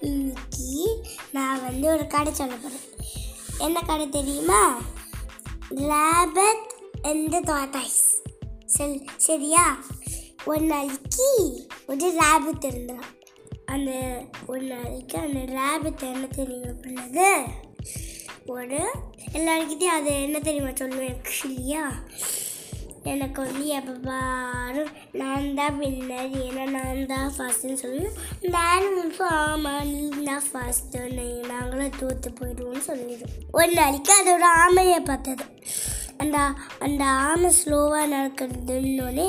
[0.00, 1.02] இன்னைக்கு
[1.32, 2.86] நான் வந்து ஒரு கடை சொல்ல போகிறேன்
[3.58, 4.82] என்ன கடை தெரியுமா?
[5.70, 6.64] லேபத்
[7.06, 8.02] இந்த தோட்டாய்ஸ்
[8.66, 9.84] சரி சரியா?
[10.44, 11.28] ஒரு நாளைக்கு
[11.86, 13.04] ஒரு ரேபிட் இருந்தான்
[13.66, 13.90] அந்த
[14.46, 17.28] ஒரு நாளைக்கு அந்த ரேபிட் என்ன தெரியுமா பண்ணது?
[18.46, 18.78] ஒரு
[19.32, 21.82] எல்லாருக்கிட்டையும் அது என்ன தெரியுமா சொல்லுவேன் ஆக்சுவலியா
[23.04, 28.04] எனக்கு வந்து எப்போ பாரும் நான் தான் வின்னர் ஏன்னா நான் தான் ஃபஸ்ட்டுன்னு சொல்லி
[28.48, 31.02] நானும் வந்து ஆமாம் நீ தான் ஃபஸ்ட்டு
[31.48, 33.34] நாங்களும் தோற்று போயிடுவோம்னு சொல்லிடும்.
[33.50, 35.46] ஒரு நாளைக்கு அதோட ஆமையை பார்த்தது.
[36.18, 36.38] அந்த
[36.78, 39.28] அந்த ஆமை ஸ்லோவாக நடக்கிறதுன்னொன்னே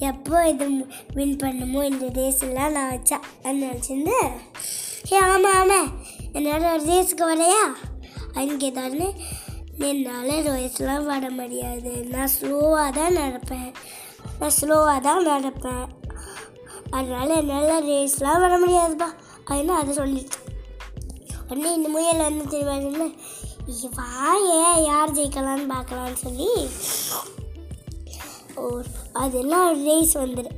[0.00, 0.66] எப்போ இது
[1.14, 4.16] வின் பண்ணுமோ இந்த ரேஸ் எல்லாம் நான் வச்சா நினச்சிருந்து
[5.12, 5.88] ஏ ஆமாம் ஆமாம்
[6.32, 7.62] என்னோட ரேஸுக்கு வரையா
[8.34, 9.08] அங்கே தானே
[9.88, 12.06] என்னால் ரேஸ்லாம் வர முடியாது.
[12.08, 13.70] நான் ஸ்லோவாக தான் நடப்பேன்.
[14.38, 15.86] நான் ஸ்லோவாக தான் நடப்பேன்.
[16.90, 19.08] அதனால் என்னால் ரேஸ்லாம் வர முடியாதுப்பா.
[19.44, 20.38] அப்படின்னு அதை சொல்லிட்டு.
[21.48, 23.08] உடனே இந்த முயல் வந்து தெரியுமா
[23.96, 26.48] வா ஏன் யார் ஜெயிக்கலான்னு பார்க்கலான்னு சொல்லி
[28.54, 30.50] ஒரு அதெல்லாம் ரேஸ் வந்துடு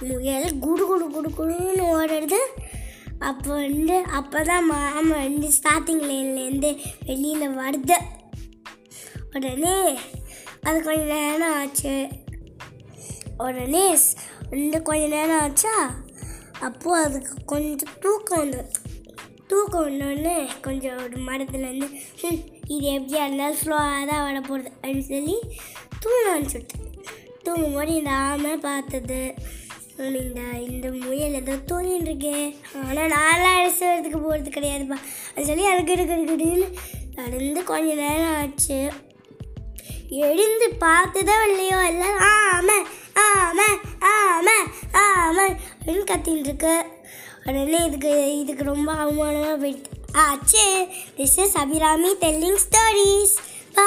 [0.00, 2.40] முயல் குடு குடு குடு குடுன்னு ஓடுறது.
[3.18, 7.98] அப்போ வந்து அப்போ தான் மாமா வந்து ஸ்டார்டிங் லைன்லேருந்து வெளியில் வருது.
[9.34, 9.76] உடனே
[10.62, 11.94] அது கொஞ்ச நேரம் ஆச்சு.
[13.38, 13.84] உடனே
[14.50, 15.74] வந்து கொஞ்ச நேரம் ஆச்சா?
[16.68, 18.60] அப்போது அதுக்கு கொஞ்சம் தூக்கம் வந்து
[19.50, 21.88] தூக்கம் வந்தோடனே கொஞ்சம் ஒரு மரத்துலேருந்து
[22.74, 25.36] இது எப்படியா இருந்தாலும் ஸ்லோவாக தான் வர போகிறது அப்படின்னு சொல்லி
[26.02, 26.78] தூங்க அனுப்பிச்சுட்டு
[27.42, 29.20] தூங்கும் போது இந்த ஆமை பார்த்தது
[30.20, 32.36] இந்த இந்த முயல் ஏதோ தூங்கிட்டு இருக்கே.
[32.86, 34.98] ஆனால் நான்லாம் அழைச்சதுக்கு போகிறது கிடையாதுப்பா
[35.34, 36.68] அது சொல்லி அதுக்கு இருக்குன்னு
[37.14, 38.78] நடந்து கொஞ்ச நேரம் ஆச்சு.
[40.20, 42.78] எழுந்து பார்த்ததோ இல்லையோ எல்லாம் ஆமை
[43.14, 43.68] ஆமை
[44.00, 44.56] ஆமை
[44.92, 46.74] ஆமை அப்படின்னு கத்தின்னு இருக்கு.
[47.46, 50.66] உடனே இதுக்கு இதுக்கு ரொம்ப அவமானமாக போயிடுது ஆச்சு.
[51.16, 53.36] This is Abirami telling stories
[53.74, 53.86] பா